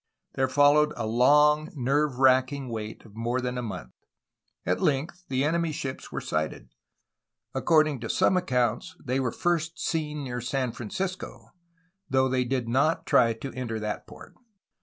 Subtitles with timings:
[0.33, 3.91] There followed a long, nerve wracking wait of more than a month.
[4.65, 6.69] At length, the enemy ships were sighted.
[7.53, 8.09] According to.
[8.09, 11.51] some accounts they were first seen near San Francisco,
[12.09, 14.33] though they did not try to enter that port.